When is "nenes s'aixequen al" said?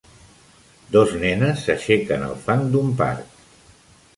1.23-2.33